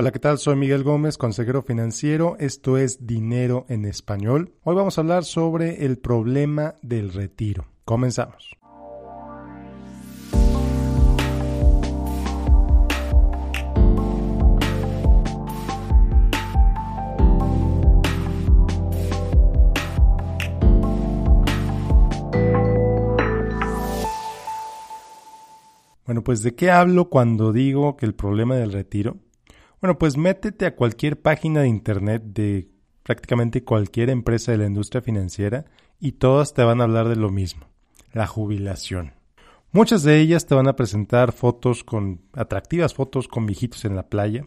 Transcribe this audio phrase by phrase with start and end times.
[0.00, 0.38] Hola, ¿qué tal?
[0.38, 2.36] Soy Miguel Gómez, consejero financiero.
[2.38, 4.54] Esto es Dinero en Español.
[4.62, 7.66] Hoy vamos a hablar sobre el problema del retiro.
[7.84, 8.56] Comenzamos.
[26.06, 29.16] Bueno, pues ¿de qué hablo cuando digo que el problema del retiro
[29.80, 32.68] bueno, pues métete a cualquier página de internet de
[33.04, 35.66] prácticamente cualquier empresa de la industria financiera
[36.00, 37.66] y todas te van a hablar de lo mismo,
[38.12, 39.14] la jubilación.
[39.70, 44.08] Muchas de ellas te van a presentar fotos con atractivas fotos con viejitos en la
[44.08, 44.46] playa,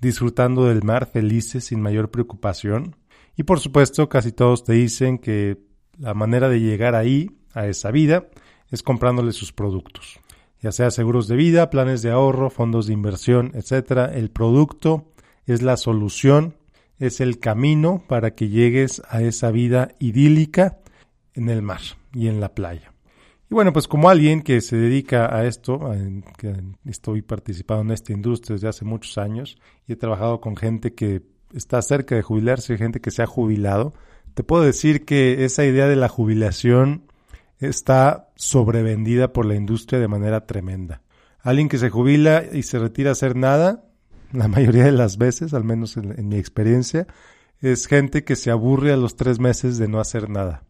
[0.00, 2.96] disfrutando del mar felices sin mayor preocupación.
[3.36, 5.58] Y por supuesto, casi todos te dicen que
[5.98, 8.28] la manera de llegar ahí, a esa vida,
[8.70, 10.20] es comprándole sus productos
[10.60, 14.06] ya sea seguros de vida, planes de ahorro, fondos de inversión, etcétera.
[14.06, 15.06] El producto
[15.46, 16.54] es la solución,
[16.98, 20.78] es el camino para que llegues a esa vida idílica
[21.34, 21.80] en el mar
[22.12, 22.92] y en la playa.
[23.50, 25.90] Y bueno, pues como alguien que se dedica a esto,
[26.38, 29.58] que estoy participando en esta industria desde hace muchos años
[29.88, 33.92] y he trabajado con gente que está cerca de jubilarse, gente que se ha jubilado,
[34.34, 37.09] te puedo decir que esa idea de la jubilación
[37.60, 41.02] está sobrevendida por la industria de manera tremenda.
[41.40, 43.84] Alguien que se jubila y se retira a hacer nada,
[44.32, 47.06] la mayoría de las veces, al menos en, mi experiencia,
[47.60, 50.64] es gente que se aburre a los tres meses de no hacer nada.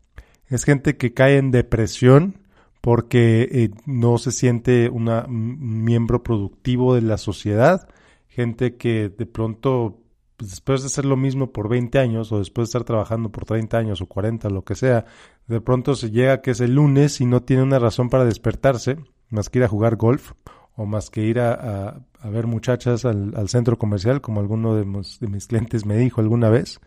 [0.49, 2.39] Es gente que cae en depresión
[2.81, 7.89] porque eh, no se siente una, un miembro productivo de la sociedad.
[8.29, 10.01] Gente que de pronto
[10.41, 13.45] pues, después de hacer lo mismo por 20 años o después de estar trabajando por
[13.45, 15.05] 30 años o 40, lo que sea,
[15.51, 18.99] de pronto se llega que es el lunes y no tiene una razón para despertarse,
[19.31, 20.33] más que ir a jugar golf
[20.77, 25.85] o más que ir a, ver muchachas al, centro comercial, como alguno de, mis clientes
[25.85, 26.81] me dijo alguna vez,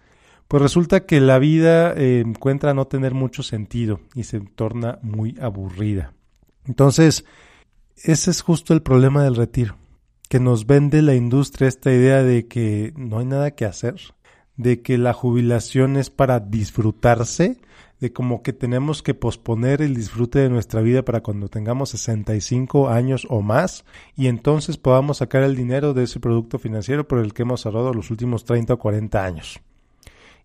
[0.47, 5.37] pues resulta que la vida eh, encuentra no tener mucho sentido y se torna muy
[5.41, 6.13] aburrida.
[6.65, 7.25] Entonces,
[7.97, 9.75] ese es justo el problema del retiro
[10.29, 13.95] que nos vende la industria esta idea de que no hay nada que hacer,
[14.57, 17.57] de que la jubilación es para disfrutarse,
[17.99, 22.89] de como que tenemos que posponer el disfrute de nuestra vida para cuando tengamos 65
[22.89, 27.33] años o más y entonces podamos sacar el dinero de ese producto financiero por el
[27.33, 29.61] que hemos ahorrado los últimos 30 o 40 años.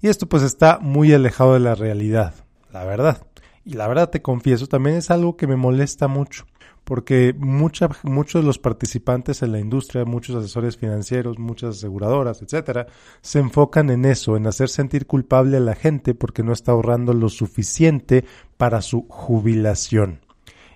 [0.01, 2.35] Y esto pues está muy alejado de la realidad,
[2.73, 3.27] la verdad.
[3.65, 6.47] Y la verdad te confieso, también es algo que me molesta mucho
[6.89, 12.87] porque muchos de los participantes en la industria, muchos asesores financieros, muchas aseguradoras, etcétera,
[13.21, 17.13] se enfocan en eso, en hacer sentir culpable a la gente porque no está ahorrando
[17.13, 18.25] lo suficiente
[18.57, 20.21] para su jubilación.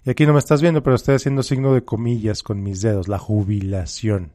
[0.05, 3.09] Y aquí no me estás viendo, pero estoy haciendo signo de comillas con mis dedos,
[3.09, 4.33] la jubilación.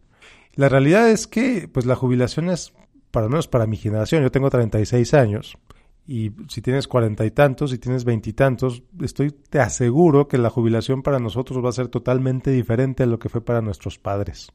[0.56, 2.74] La realidad es que, pues la jubilación es,
[3.12, 5.60] para menos para mi generación, yo tengo 36 años,
[6.08, 11.04] y si tienes cuarenta y tantos, si tienes veintitantos, estoy, te aseguro que la jubilación
[11.04, 14.54] para nosotros va a ser totalmente diferente a lo que fue para nuestros padres.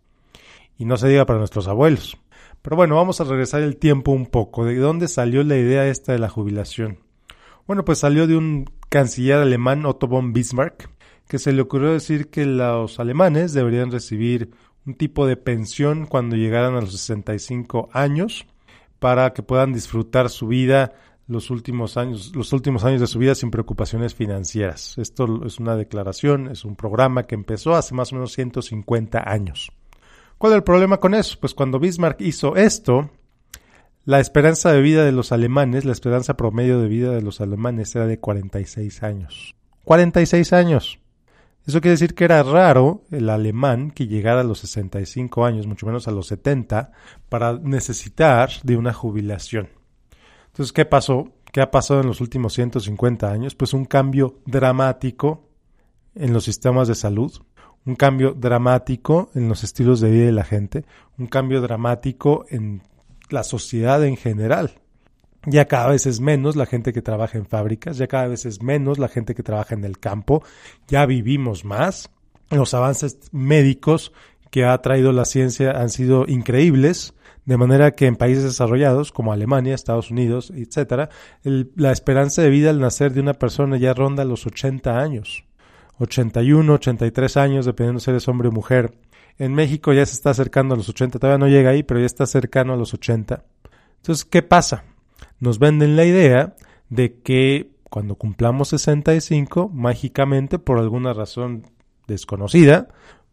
[0.79, 2.17] Y no se diga para nuestros abuelos.
[2.63, 4.65] Pero bueno, vamos a regresar el tiempo un poco.
[4.65, 7.01] ¿De dónde salió la idea esta de la jubilación?
[7.67, 10.89] Bueno, pues salió de un canciller alemán, Otto von Bismarck,
[11.29, 14.53] que se le ocurrió decir que los alemanes deberían recibir
[14.87, 18.47] un tipo de pensión cuando llegaran a los 65 años
[18.99, 20.93] para que puedan disfrutar su vida
[21.33, 24.97] los últimos años, los últimos años de su vida sin preocupaciones financieras.
[24.99, 29.73] Esto es una declaración, es un programa que empezó hace más o menos 150 años.
[30.39, 31.39] ¿Cuál es el problema con eso?
[31.41, 33.11] Pues cuando Bismarck hizo esto,
[34.05, 37.95] la esperanza de vida de los alemanes, la esperanza promedio de vida de los alemanes
[37.95, 39.55] era de 46 años.
[39.85, 40.99] 46 años.
[41.67, 45.87] Eso quiere decir que era raro el alemán que llegara a los 65 años, mucho
[45.87, 46.91] menos a los 70,
[47.29, 49.69] para necesitar de una jubilación.
[50.53, 51.33] Entonces, ¿qué pasó?
[51.51, 53.55] ¿Qué ha pasado en los últimos 150 años?
[53.55, 55.49] Pues un cambio dramático
[56.15, 57.33] en los sistemas de salud,
[57.87, 60.85] un cambio dramático en los estilos de vida de la gente,
[61.19, 62.83] un cambio dramático en
[63.31, 64.73] la sociedad en general.
[65.47, 68.63] Ya cada vez es menos la gente que trabaja en fábricas, ya cada vez es
[68.63, 70.45] menos la gente que trabaja en el campo,
[70.87, 72.11] ya vivimos más.
[72.51, 74.13] Los avances médicos
[74.51, 79.33] que ha traído la ciencia han sido increíbles de manera que en países desarrollados como
[79.33, 81.11] Alemania, Estados Unidos, etcétera,
[81.43, 85.45] la esperanza de vida al nacer de una persona ya ronda los 80 años.
[85.99, 88.95] 81, 83 años, dependiendo si eres hombre o mujer.
[89.39, 92.07] En México ya se está acercando a los 80, todavía no llega ahí, pero ya
[92.07, 93.45] está cercano a los 80.
[93.97, 94.85] Entonces, ¿qué pasa?
[95.41, 96.55] Nos venden la idea
[96.91, 101.67] de que cuando cumplamos 65, mágicamente, por alguna razón
[102.07, 102.89] desconocida,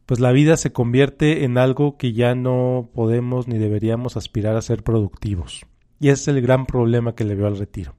[0.09, 4.61] pues la vida se convierte en algo que ya no podemos ni deberíamos aspirar a
[4.63, 5.67] ser productivos.
[6.00, 7.94] Y ese es el gran problema que le veo al retiro.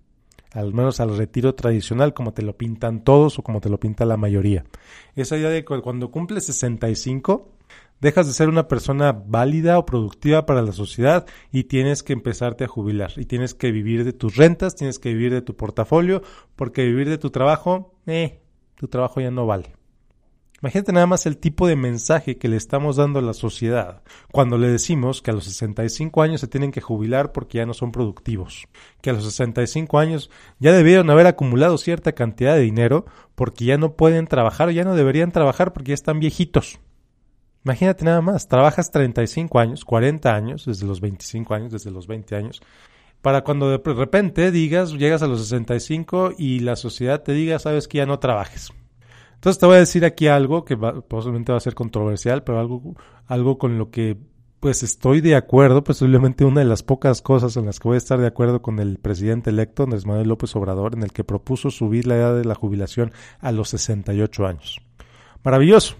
[0.51, 4.07] Al menos al retiro tradicional, como te lo pintan todos o como te lo pinta
[4.07, 4.65] la mayoría.
[5.15, 7.53] Esa idea de que cuando cumples 65,
[8.01, 12.65] dejas de ser una persona válida o productiva para la sociedad y tienes que empezarte
[12.65, 13.13] a jubilar.
[13.19, 16.23] Y tienes que vivir de tus rentas, tienes que vivir de tu portafolio,
[16.57, 18.41] porque vivir de tu trabajo, eh,
[18.75, 19.80] tu trabajo ya no vale.
[20.63, 24.59] Imagínate nada más el tipo de mensaje que le estamos dando a la sociedad cuando
[24.59, 27.93] le decimos que a los 65 años se tienen que jubilar porque ya no son
[27.93, 28.69] productivos,
[29.01, 33.79] que a los 65 años ya debieron haber acumulado cierta cantidad de dinero porque ya
[33.79, 36.79] no pueden trabajar o ya no deberían trabajar porque ya están viejitos.
[37.65, 42.37] Imagínate nada más, trabajas 35 años, 40 años, desde los 25 años, desde los 20
[42.37, 42.61] años,
[43.23, 47.89] para cuando de repente digas, llegas a los 65 y la sociedad te diga, sabes
[47.89, 48.73] que ya no trabajes
[49.41, 52.95] entonces te voy a decir aquí algo que posiblemente va a ser controversial, pero algo,
[53.27, 54.19] algo con lo que
[54.61, 57.97] pues estoy de acuerdo, posiblemente una de las pocas cosas en las que voy a
[57.97, 61.71] estar de acuerdo con el presidente electo, Andrés Manuel López Obrador, en el que propuso
[61.71, 64.83] subir la edad de la jubilación a los 68 años.
[65.43, 65.97] Maravilloso,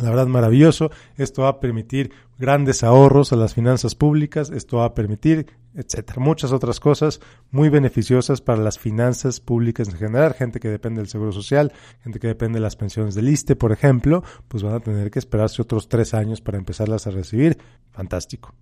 [0.00, 0.92] la verdad maravilloso.
[1.16, 6.20] Esto va a permitir grandes ahorros a las finanzas públicas, esto va a permitir, etcétera,
[6.20, 7.20] muchas otras cosas
[7.50, 11.72] muy beneficiosas para las finanzas públicas en general, gente que depende del seguro social,
[12.02, 15.18] gente que depende de las pensiones del ISTE, por ejemplo, pues van a tener que
[15.18, 17.58] esperarse otros tres años para empezarlas a recibir.
[17.92, 18.54] Fantástico.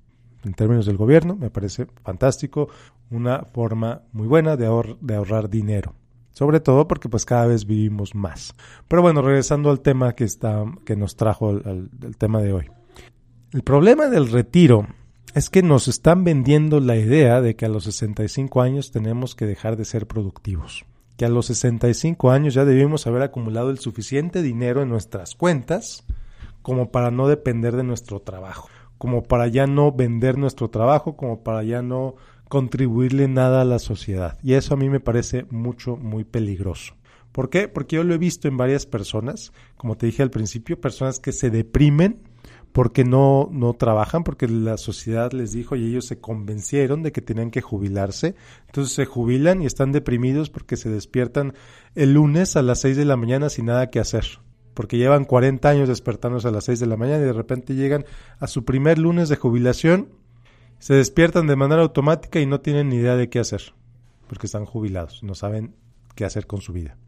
[0.45, 2.69] En términos del gobierno, me parece fantástico,
[3.11, 5.95] una forma muy buena de, ahorrar dinero
[6.31, 8.55] sobre todo porque pues cada vez vivimos más.
[8.89, 11.89] Pero bueno, regresando al tema que está que nos trajo el,
[12.19, 12.71] tema de hoy.
[13.53, 14.87] El problema del retiro
[15.37, 19.45] es que nos están vendiendo la idea de que a los 65 años tenemos que
[19.45, 20.87] dejar de ser productivos,
[21.19, 26.07] que a los 65 años ya debimos haber acumulado el suficiente dinero en nuestras cuentas
[26.63, 31.43] como para no depender de nuestro trabajo, como para ya no vender nuestro trabajo, como
[31.43, 32.15] para ya no
[32.49, 34.39] contribuirle nada a la sociedad.
[34.43, 36.95] Y eso a mí me parece mucho, muy peligroso.
[37.33, 37.69] ¿Por qué?
[37.69, 41.33] Porque yo lo he visto en varias personas, como te dije al principio, personas que
[41.33, 42.23] se deprimen
[42.77, 47.23] porque no, no trabajan, porque la sociedad les dijo y ellos se convencieron de que
[47.23, 48.35] tenían que jubilarse.
[48.67, 51.55] Entonces se jubilan y están deprimidos porque se despiertan
[51.95, 54.27] el lunes a las 6 de la mañana sin nada que hacer.
[54.75, 58.05] Porque llevan 40 años despertándose a las 6 de la mañana y de repente llegan
[58.41, 60.11] a su primer lunes de jubilación
[60.79, 63.73] se despiertan de manera automática y no tienen ni idea de qué hacer,
[64.29, 65.75] porque están jubilados, no saben
[66.15, 66.99] qué hacer con su vida.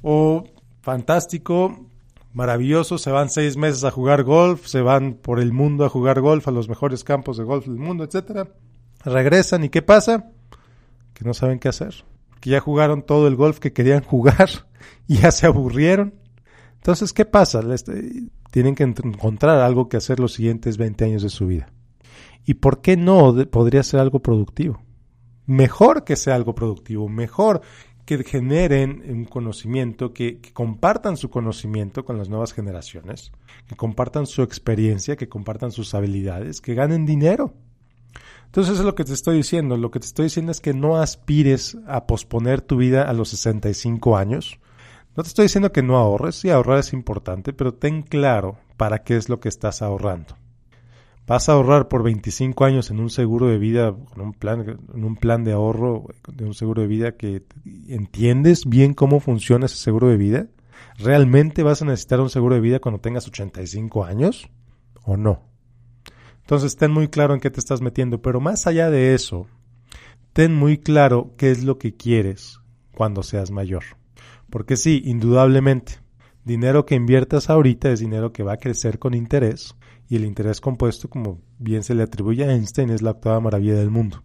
[0.00, 0.44] O
[0.80, 1.90] fantástico,
[2.32, 6.20] maravilloso, se van seis meses a jugar golf, se van por el mundo a jugar
[6.20, 8.48] golf, a los mejores campos de golf del mundo, etcétera.
[9.04, 10.30] Regresan y ¿qué pasa?
[11.14, 12.04] Que no saben qué hacer,
[12.40, 14.48] que ya jugaron todo el golf que querían jugar
[15.06, 16.14] y ya se aburrieron.
[16.76, 17.62] Entonces, ¿qué pasa?
[18.50, 21.68] tienen que encontrar algo que hacer los siguientes 20 años de su vida.
[22.44, 24.82] ¿Y por qué no podría ser algo productivo?
[25.46, 27.62] Mejor que sea algo productivo, mejor
[28.18, 33.32] que generen un conocimiento, que, compartan su conocimiento con las nuevas generaciones,
[33.66, 37.54] que compartan su experiencia, que compartan sus habilidades, que ganen dinero.
[38.46, 39.76] Entonces eso es lo que te estoy diciendo.
[39.76, 43.30] Lo que te estoy diciendo es que no aspires a posponer tu vida a los
[43.30, 44.58] 65 años.
[45.16, 49.02] No te estoy diciendo que no ahorres, sí ahorrar es importante, pero ten claro para
[49.02, 50.41] qué es lo que estás ahorrando
[51.26, 55.04] vas a ahorrar por 25 años en un seguro de vida, en un plan, en
[55.04, 57.44] un plan de ahorro de un seguro de vida que
[57.88, 60.46] entiendes bien cómo funciona ese seguro de vida.
[60.98, 64.48] ¿Realmente vas a necesitar un seguro de vida cuando tengas 85 años
[65.04, 65.48] o no?
[66.40, 69.46] Entonces ten muy claro en qué te estás metiendo, pero más allá de eso,
[70.32, 72.60] ten muy claro qué es lo que quieres
[72.94, 73.84] cuando seas mayor.
[74.50, 76.00] Porque sí, indudablemente,
[76.44, 79.76] dinero que inviertas ahorita es dinero que va a crecer con interés
[80.12, 83.76] y el interés compuesto, como bien se le atribuye a Einstein, es la octava maravilla
[83.76, 84.22] del mundo.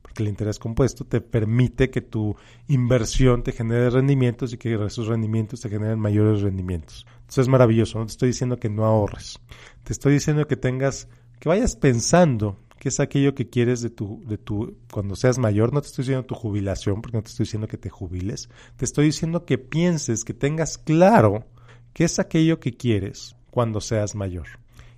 [0.00, 2.36] Porque el interés compuesto te permite que tu
[2.68, 7.04] inversión te genere rendimientos y que esos rendimientos te generen mayores rendimientos.
[7.28, 7.98] Eso es maravilloso.
[7.98, 9.40] No te estoy diciendo que no ahorres.
[9.82, 11.08] Te estoy diciendo que tengas,
[11.40, 15.72] que vayas pensando qué es aquello que quieres de tu, de tu, cuando seas mayor.
[15.72, 18.50] No te estoy diciendo tu jubilación, porque no te estoy diciendo que te jubiles.
[18.76, 21.44] Te estoy diciendo que pienses, que tengas claro
[21.92, 24.46] qué es aquello que quieres cuando seas mayor.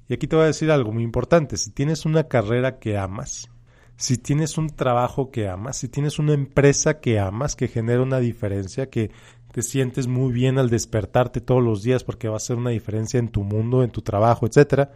[0.09, 1.57] Y aquí te voy a decir algo muy importante.
[1.57, 3.51] Si tienes una carrera que amas,
[3.97, 8.21] si tienes un trabajo que amas, si tienes una empresa que amas, que genera una
[8.21, 9.11] diferencia, que
[9.53, 13.19] te sientes muy bien al despertarte todos los días porque va a hacer una diferencia
[13.19, 14.93] en tu mundo, en tu trabajo, etcétera.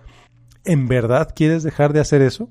[0.64, 2.50] ¿En verdad quieres dejar de hacer eso?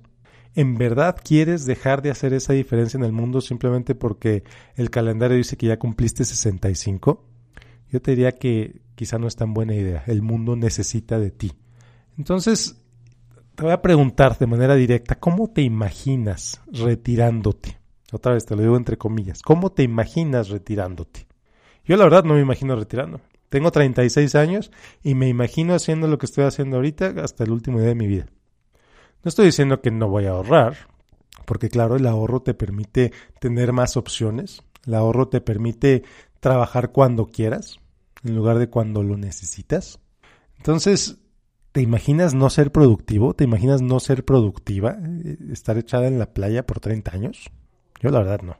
[0.55, 4.43] ¿En verdad quieres dejar de hacer esa diferencia en el mundo simplemente porque
[4.75, 7.23] el calendario dice que ya cumpliste 65?
[7.91, 10.03] Yo te diría que quizá no es tan buena idea.
[10.07, 11.53] El mundo necesita de ti
[12.19, 12.75] Entonces,
[13.55, 17.79] te voy a preguntar de manera directa, ¿cómo te imaginas retirándote?
[18.11, 21.27] Otra vez te lo digo entre comillas, ¿cómo te imaginas retirándote?
[21.85, 23.21] Yo la verdad no me imagino retirando.
[23.47, 24.69] Tengo 36 años
[25.01, 28.07] y me imagino haciendo lo que estoy haciendo ahorita hasta el último día de mi
[28.07, 28.25] vida.
[29.23, 30.75] No estoy diciendo que no voy a ahorrar,
[31.45, 36.03] porque claro, el ahorro te permite tener más opciones, el ahorro te permite
[36.41, 37.79] trabajar cuando quieras,
[38.25, 39.99] en lugar de cuando lo necesitas.
[40.57, 41.17] Entonces,
[41.79, 43.33] ¿te imaginas no ser productivo?
[43.33, 44.98] ¿Te imaginas no ser productiva?
[45.24, 47.50] Eh, ¿Estar echada en la playa por 30 años?
[48.01, 48.57] Yo la verdad no.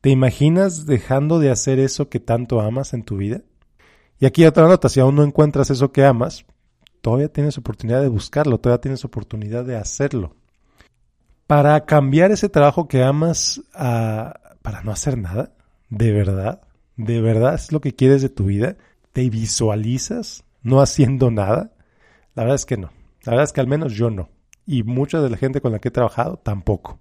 [0.00, 3.42] ¿Te imaginas dejando de hacer eso que tanto amas en tu vida?
[4.18, 6.44] Y aquí otra nota, si aún no encuentras eso que amas,
[7.02, 10.34] todavía tienes oportunidad de buscarlo, todavía tienes oportunidad de hacerlo.
[11.46, 15.52] Para cambiar ese trabajo que amas a, para no hacer nada,
[15.88, 16.62] de verdad,
[16.96, 18.76] de verdad es lo que quieres de tu vida,
[19.12, 21.70] te visualizas no haciendo nada.
[22.34, 22.90] La verdad es que no.
[23.24, 24.28] La verdad es que al menos yo no.
[24.66, 27.00] Y mucha de la gente con la que he trabajado tampoco.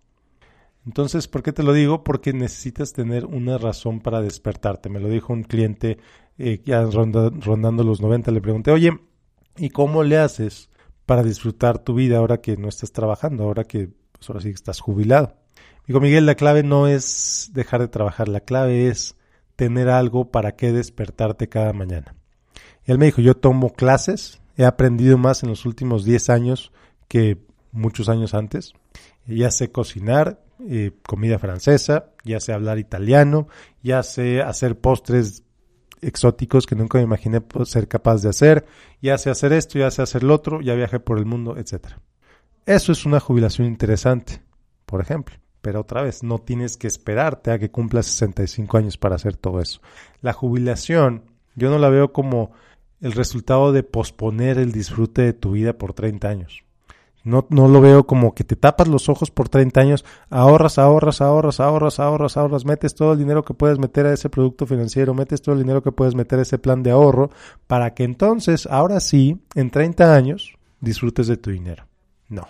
[0.86, 2.03] Entonces, ¿por qué te lo digo?
[2.03, 4.89] Porque necesitas tener una razón para despertarte.
[4.89, 6.00] Me lo dijo un cliente
[6.38, 8.31] eh, ya rondando los 90.
[8.31, 8.98] Le pregunté, oye,
[9.57, 10.69] ¿y cómo le haces
[11.05, 14.79] para disfrutar tu vida ahora que no estás trabajando, ahora que pues, ahora sí estás
[14.79, 15.36] jubilado?
[15.86, 19.15] Digo, Miguel, la clave no es dejar de trabajar, la clave es
[19.55, 22.15] tener algo para qué despertarte cada mañana.
[22.86, 26.74] Y él me dijo, yo tomo clases, he aprendido más en los últimos 10 años
[27.08, 27.38] que
[27.72, 28.74] muchos años antes.
[29.25, 33.48] Ya sé cocinar, eh, comida francesa, ya sé hablar italiano,
[33.82, 35.44] ya sé hacer postres
[36.01, 38.66] exóticos que nunca me imaginé ser capaz de hacer,
[39.01, 41.94] ya sé hacer esto, ya sé hacer lo otro, ya viajé por el mundo, etc.
[42.66, 44.42] Eso es una jubilación interesante,
[44.86, 45.38] por ejemplo.
[45.62, 49.62] Pero otra vez, no tienes que esperarte a que cumpla 65 años para hacer todo
[49.62, 49.80] eso.
[50.20, 51.24] La jubilación,
[51.56, 52.51] yo no la veo como
[53.01, 56.63] el resultado de posponer el disfrute de tu vida por 30 años.
[57.24, 61.22] No, no lo veo como que te tapas los ojos por 30 años, ahorras, ahorras,
[61.22, 65.13] ahorras, ahorras, ahorras, ahorras, metes todo el dinero que puedes meter a ese producto financiero,
[65.13, 67.29] metes todo el dinero que puedes meter a ese plan de ahorro,
[67.68, 71.86] para que entonces, ahora sí, en 30 años, disfrutes de tu dinero.
[72.29, 72.48] No.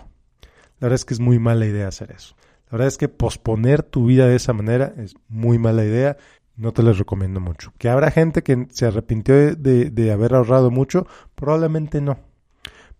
[0.78, 2.36] La verdad es que es muy mala idea hacer eso.
[2.66, 6.16] La verdad es que posponer tu vida de esa manera es muy mala idea.
[6.60, 7.72] No te les recomiendo mucho.
[7.78, 12.18] Que habrá gente que se arrepintió de, haber ahorrado mucho, probablemente no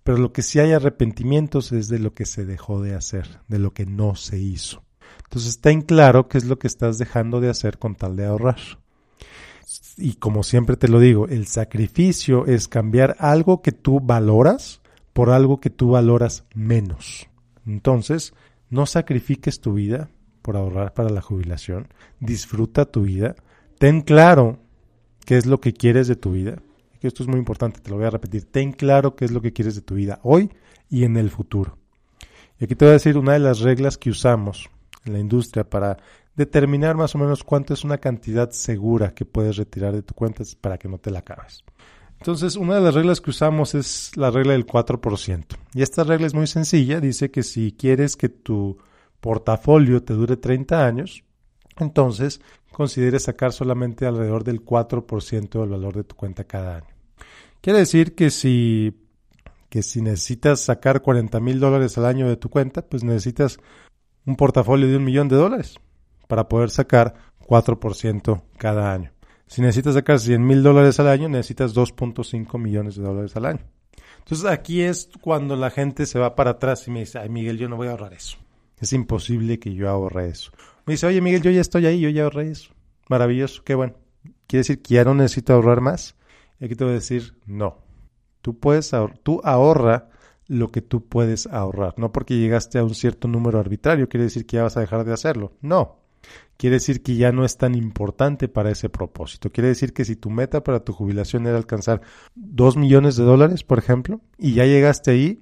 [0.03, 3.59] pero lo que sí hay arrepentimientos es de lo que se dejó de hacer, de
[3.59, 4.83] lo que no se hizo.
[5.25, 8.59] Entonces ten claro qué es lo que estás dejando de hacer con tal de ahorrar.
[9.99, 14.81] Y como siempre te lo digo, el sacrificio es cambiar algo que tú valoras
[15.13, 17.29] por algo que tú valoras menos.
[17.67, 18.33] Entonces,
[18.71, 20.09] no sacrifiques tu vida
[20.43, 21.89] por ahorrar para la jubilación.
[22.21, 23.37] Disfruta tu vida.
[23.81, 24.59] Ten claro
[25.25, 26.59] qué es lo que quieres de tu vida
[27.01, 29.41] que esto es muy importante, te lo voy a repetir, ten claro qué es lo
[29.41, 30.51] que quieres de tu vida hoy
[30.91, 31.79] y en el futuro.
[32.59, 34.69] Y aquí te voy a decir una de las reglas que usamos
[35.07, 35.97] en la industria para
[36.37, 40.45] determinar más o menos cuánto es una cantidad segura que puedes retirar de tu cuenta
[40.61, 41.65] para que no te la acabes.
[42.19, 45.57] Entonces, una de las reglas que usamos es la regla del 4%.
[45.73, 48.77] Y esta regla es muy sencilla, dice que si quieres que tu
[49.23, 51.25] portafolio te dure 30 años,
[51.85, 52.41] entonces
[52.73, 56.87] consideres sacar solamente alrededor del 4% del valor de tu cuenta cada año.
[57.61, 59.07] Quiere decir que si,
[59.69, 63.59] que si necesitas sacar 40 mil dólares al año de tu cuenta, pues necesitas
[64.25, 65.77] un portafolio de un millón de dólares
[66.27, 69.13] para poder sacar 4% cada año.
[69.47, 73.61] Si necesitas sacar 100 mil dólares al año, necesitas 2.5 millones de dólares al año.
[74.21, 77.59] Entonces aquí es cuando la gente se va para atrás y me dice, ay Miguel,
[77.59, 78.39] yo no voy a ahorrar eso.
[78.79, 80.53] Es imposible que yo ahorre eso.
[80.91, 82.73] Me dice, oye Miguel, yo ya estoy ahí, yo ya ahorré eso.
[83.09, 83.95] Maravilloso, qué bueno.
[84.49, 86.17] ¿Quiere decir que ya no necesito ahorrar más?
[86.59, 87.79] Y aquí te voy a decir, no.
[88.43, 88.91] Tú puedes
[89.23, 90.09] tú ahorra
[90.49, 91.95] lo que tú puedes ahorrar.
[91.97, 95.05] No porque llegaste a un cierto número arbitrario quiere decir que ya vas a dejar
[95.05, 95.53] de hacerlo.
[95.61, 96.01] No.
[96.57, 99.53] Quiere decir que ya no es tan importante para ese propósito.
[99.53, 102.01] Quiere decir que si tu meta para tu jubilación era alcanzar
[102.35, 105.41] dos millones de dólares, por ejemplo, y ya llegaste ahí,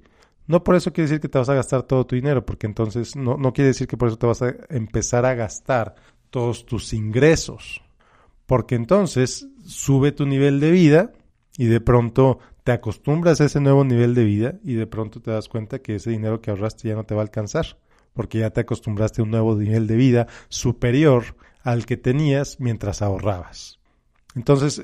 [0.49, 3.15] no por eso quiere decir que te vas a gastar todo tu dinero, porque entonces
[3.15, 5.93] no, no quiere decir que por eso te vas a empezar a gastar
[6.31, 7.83] todos tus ingresos,
[8.47, 11.13] porque entonces sube tu nivel de vida
[11.55, 15.29] y de pronto te acostumbras a ese nuevo nivel de vida y de pronto te
[15.29, 17.77] das cuenta que ese dinero que ahorraste ya no te va a alcanzar,
[18.15, 23.03] porque ya te acostumbraste a un nuevo nivel de vida superior al que tenías mientras
[23.03, 23.79] ahorrabas.
[24.33, 24.81] Entonces,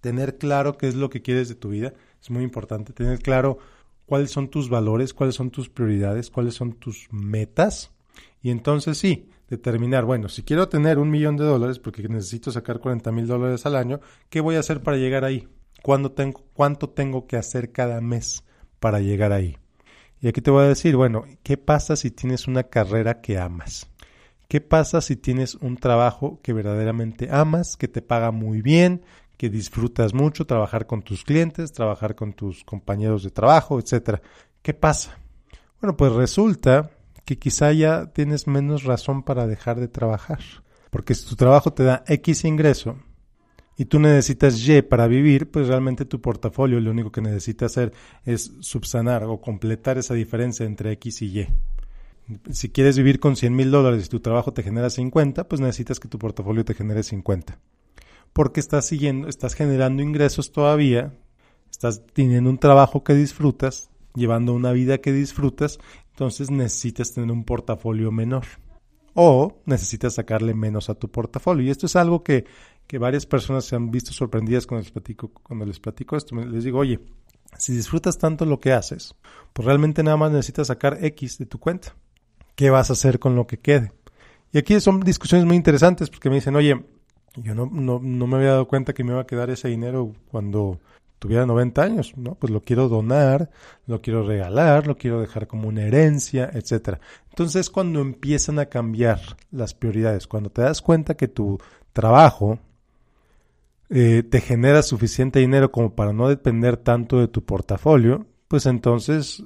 [0.00, 3.58] tener claro qué es lo que quieres de tu vida es muy importante, tener claro
[4.06, 7.92] cuáles son tus valores, cuáles son tus prioridades, cuáles son tus metas.
[8.42, 12.78] Y entonces sí, determinar, bueno, si quiero tener un millón de dólares porque necesito sacar
[12.78, 15.48] 40 mil dólares al año, ¿qué voy a hacer para llegar ahí?
[15.82, 18.44] ¿Cuándo tengo, ¿Cuánto tengo que hacer cada mes
[18.80, 19.58] para llegar ahí.
[20.20, 23.88] Y aquí te voy a decir, bueno, ¿qué pasa si tienes una carrera que amas?
[24.48, 29.02] ¿Qué pasa si tienes un trabajo que verdaderamente amas, que te paga muy bien,
[29.36, 34.22] que disfrutas mucho, trabajar con tus clientes, trabajar con tus compañeros de trabajo, etcétera?
[34.62, 35.18] ¿Qué pasa?
[35.80, 36.90] Bueno, pues resulta
[37.24, 40.40] que quizá ya tienes menos razón para dejar de trabajar.
[40.90, 42.96] Porque si tu trabajo te da X ingreso
[43.76, 47.92] y tú necesitas Y para vivir, pues realmente tu portafolio lo único que necesita hacer
[48.24, 51.48] es subsanar o completar esa diferencia entre X y Y.
[52.50, 56.00] Si quieres vivir con 100 mil dólares y tu trabajo te genera 50, pues necesitas
[56.00, 57.58] que tu portafolio te genere 50.
[58.36, 61.14] Porque estás siguiendo, estás generando ingresos todavía,
[61.70, 65.78] estás teniendo un trabajo que disfrutas, llevando una vida que disfrutas,
[66.10, 68.44] entonces necesitas tener un portafolio menor.
[69.14, 71.64] O necesitas sacarle menos a tu portafolio.
[71.64, 72.44] Y esto es algo que,
[72.86, 76.36] que varias personas se han visto sorprendidas cuando les platico, cuando les platico esto.
[76.36, 77.00] Les digo, oye,
[77.56, 79.14] si disfrutas tanto lo que haces,
[79.54, 81.96] pues realmente nada más necesitas sacar X de tu cuenta
[82.54, 83.92] qué vas a hacer con lo que quede.
[84.52, 86.84] Y aquí son discusiones muy interesantes porque me dicen, oye,
[87.36, 90.12] yo no, no, no me había dado cuenta que me iba a quedar ese dinero
[90.30, 90.80] cuando
[91.18, 92.34] tuviera 90 años, ¿no?
[92.34, 93.50] Pues lo quiero donar,
[93.86, 97.00] lo quiero regalar, lo quiero dejar como una herencia, etcétera.
[97.30, 101.58] Entonces, cuando empiezan a cambiar las prioridades, cuando te das cuenta que tu
[101.92, 102.58] trabajo
[103.88, 109.44] eh, te genera suficiente dinero como para no depender tanto de tu portafolio, pues entonces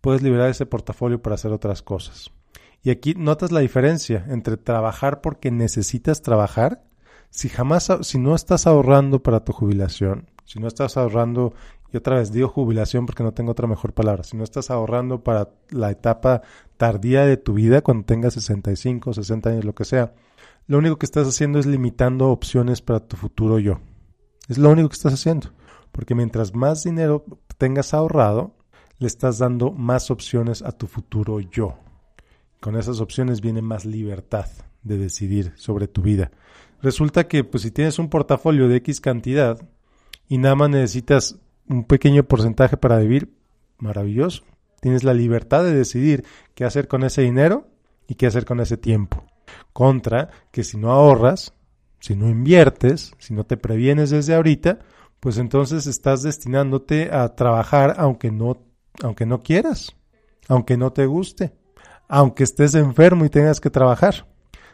[0.00, 2.30] puedes liberar ese portafolio para hacer otras cosas.
[2.82, 6.82] Y aquí notas la diferencia entre trabajar porque necesitas trabajar.
[7.30, 11.54] Si jamás, si no estás ahorrando para tu jubilación, si no estás ahorrando,
[11.92, 15.22] y otra vez digo jubilación porque no tengo otra mejor palabra, si no estás ahorrando
[15.22, 16.42] para la etapa
[16.76, 20.12] tardía de tu vida, cuando tengas 65, 60 años, lo que sea,
[20.66, 23.80] lo único que estás haciendo es limitando opciones para tu futuro yo.
[24.48, 25.50] Es lo único que estás haciendo.
[25.92, 27.24] Porque mientras más dinero
[27.58, 28.54] tengas ahorrado,
[28.98, 31.78] le estás dando más opciones a tu futuro yo.
[32.60, 34.46] Con esas opciones viene más libertad
[34.82, 36.30] de decidir sobre tu vida.
[36.82, 39.60] Resulta que pues si tienes un portafolio de X cantidad
[40.28, 41.38] y nada más necesitas
[41.68, 43.32] un pequeño porcentaje para vivir,
[43.78, 44.44] maravilloso.
[44.80, 47.68] Tienes la libertad de decidir qué hacer con ese dinero
[48.08, 49.24] y qué hacer con ese tiempo.
[49.72, 51.54] Contra que si no ahorras,
[52.00, 54.78] si no inviertes, si no te previenes desde ahorita,
[55.20, 58.64] pues entonces estás destinándote a trabajar aunque no
[59.02, 59.96] aunque no quieras,
[60.48, 61.52] aunque no te guste,
[62.08, 64.26] aunque estés enfermo y tengas que trabajar.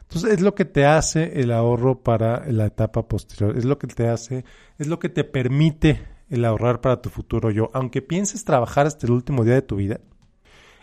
[0.09, 3.89] Entonces es lo que te hace el ahorro para la etapa posterior, es lo que
[3.89, 4.45] te hace,
[4.79, 7.71] es lo que te permite el ahorrar para tu futuro yo.
[7.75, 10.01] Aunque pienses trabajar hasta el último día de tu vida,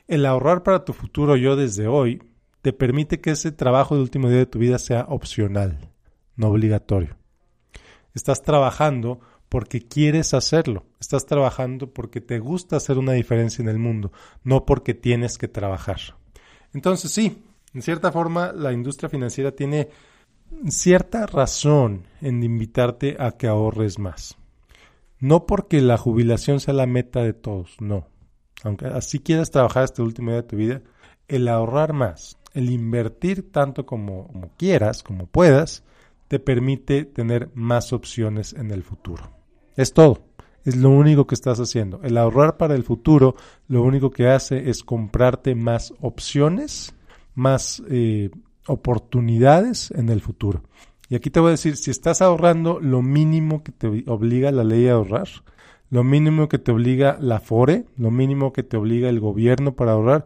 [0.08, 2.22] el ahorrar para tu futuro yo desde hoy
[2.62, 5.92] te permite que ese trabajo del último día de tu vida sea opcional,
[6.36, 7.18] no obligatorio.
[8.14, 10.86] Estás trabajando porque quieres hacerlo.
[11.00, 14.12] Estás trabajando porque te gusta hacer una diferencia en el mundo,
[14.44, 16.00] no porque tienes que trabajar.
[16.74, 19.90] Entonces sí, en cierta forma la industria financiera tiene
[20.70, 24.38] cierta razón en invitarte a que ahorres más.
[25.20, 28.08] No porque la jubilación sea la meta de todos, no.
[28.64, 30.82] Aunque así quieras trabajar hasta el último día de tu vida,
[31.28, 35.84] el ahorrar más, el invertir tanto como, como quieras, como puedas,
[36.28, 39.32] te permite tener más opciones en el futuro.
[39.76, 40.26] Es todo.
[40.66, 42.00] Es lo único que estás haciendo.
[42.04, 43.36] El ahorrar para el futuro
[43.68, 46.96] lo único que hace es comprarte más opciones,
[47.36, 48.30] más eh,
[48.68, 50.64] oportunidades en el futuro.
[51.10, 54.64] Y aquí te voy a decir, si estás ahorrando lo mínimo que te obliga la
[54.64, 55.28] ley a ahorrar,
[55.90, 59.92] lo mínimo que te obliga la FORE, lo mínimo que te obliga el gobierno para
[59.92, 60.26] ahorrar,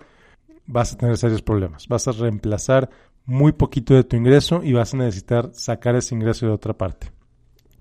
[0.66, 1.88] vas a tener serios problemas.
[1.88, 2.90] Vas a reemplazar
[3.26, 7.12] muy poquito de tu ingreso y vas a necesitar sacar ese ingreso de otra parte.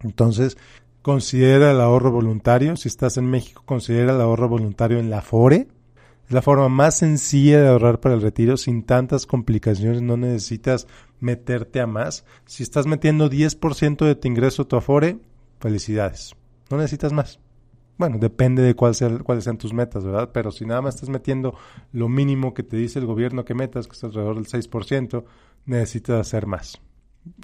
[0.00, 0.58] Entonces,
[1.02, 2.76] considera el ahorro voluntario.
[2.76, 5.68] Si estás en México, considera el ahorro voluntario en la FORE.
[6.26, 10.02] Es la forma más sencilla de ahorrar para el retiro sin tantas complicaciones.
[10.02, 10.88] No necesitas
[11.20, 12.24] meterte a más.
[12.46, 15.18] Si estás metiendo 10% de tu ingreso a tu Afore,
[15.60, 16.34] felicidades.
[16.68, 17.38] No necesitas más.
[17.96, 20.30] Bueno, depende de cuál cuáles sean tus metas, ¿verdad?
[20.32, 21.54] Pero si nada más estás metiendo
[21.92, 25.24] lo mínimo que te dice el gobierno que metas, que es alrededor del 6%,
[25.64, 26.80] necesitas hacer más.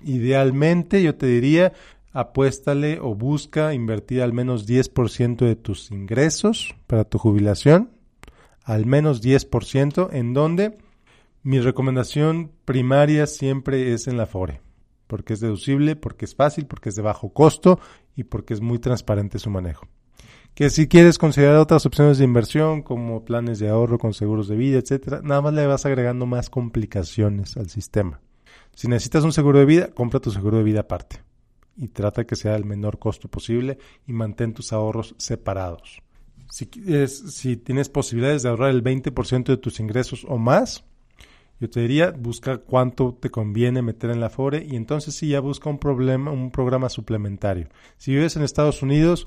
[0.04, 1.72] Idealmente, yo te diría,
[2.12, 7.90] apuéstale o busca invertir al menos 10% de tus ingresos para tu jubilación,
[8.64, 10.78] al menos 10%, en donde
[11.42, 14.60] mi recomendación primaria siempre es en la FORE,
[15.06, 17.80] porque es deducible, porque es fácil, porque es de bajo costo
[18.14, 19.88] y porque es muy transparente su manejo.
[20.54, 24.56] Que si quieres considerar otras opciones de inversión como planes de ahorro con seguros de
[24.56, 28.20] vida, etcétera, nada más le vas agregando más complicaciones al sistema.
[28.74, 31.22] Si necesitas un seguro de vida, compra tu seguro de vida aparte
[31.76, 36.02] y trata que sea el menor costo posible y mantén tus ahorros separados.
[36.52, 36.68] Si,
[37.06, 40.84] si tienes posibilidades de ahorrar el 20% de tus ingresos o más,
[41.60, 45.40] yo te diría, busca cuánto te conviene meter en la FORE y entonces sí ya
[45.40, 47.68] busca un, problema, un programa suplementario.
[47.96, 49.26] Si vives en Estados Unidos,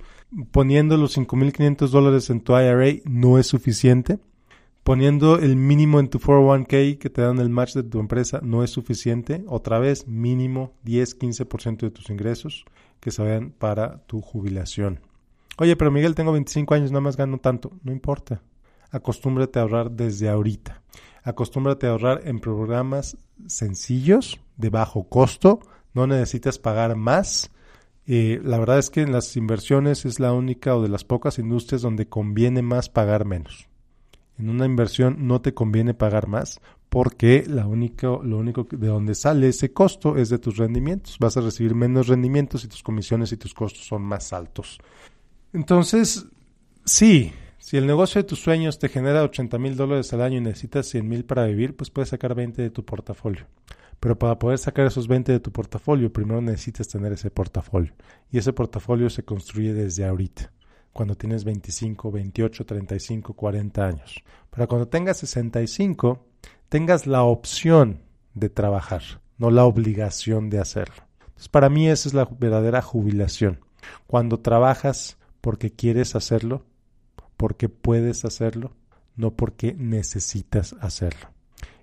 [0.51, 4.19] poniendo los 5.500 dólares en tu IRA no es suficiente.
[4.83, 8.63] Poniendo el mínimo en tu 401k que te dan el match de tu empresa no
[8.63, 9.43] es suficiente.
[9.47, 12.65] Otra vez, mínimo 10-15% de tus ingresos
[12.99, 14.99] que se vayan para tu jubilación.
[15.57, 17.71] Oye, pero Miguel, tengo 25 años, nada más gano tanto.
[17.83, 18.41] No importa.
[18.91, 20.81] Acostúmbrate a ahorrar desde ahorita.
[21.23, 25.59] Acostúmbrate a ahorrar en programas sencillos, de bajo costo,
[25.93, 27.51] no necesitas pagar más.
[28.05, 31.39] Eh, la verdad es que en las inversiones es la única o de las pocas
[31.39, 33.67] industrias donde conviene más pagar menos.
[34.37, 39.15] En una inversión no te conviene pagar más porque la única, lo único de donde
[39.15, 41.17] sale ese costo es de tus rendimientos.
[41.19, 44.79] Vas a recibir menos rendimientos y tus comisiones y tus costos son más altos.
[45.55, 46.25] Entonces,
[46.83, 50.41] sí, si el negocio de tus sueños te genera 80 mil dólares al año y
[50.41, 53.47] necesitas 100 mil para vivir, pues puedes sacar 20 de tu portafolio.
[54.01, 57.93] Pero para poder sacar esos 20 de tu portafolio, primero necesitas tener ese portafolio.
[58.29, 60.51] Y ese portafolio se construye desde ahorita,
[60.91, 64.23] cuando tienes 25, 28, 35, 40 años.
[64.49, 66.21] Para cuando tengas 65,
[66.67, 68.01] tengas la opción
[68.33, 69.03] de trabajar,
[69.37, 71.07] no la obligación de hacerlo.
[71.19, 73.61] Entonces, para mí esa es la verdadera jubilación.
[74.05, 76.63] Cuando trabajas porque quieres hacerlo
[77.37, 78.71] porque puedes hacerlo,
[79.15, 81.27] no porque necesitas hacerlo.